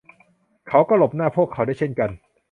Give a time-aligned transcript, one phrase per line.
[0.69, 2.09] เขาก็หลบหน้าพวกเขาด้วยเช่นกัน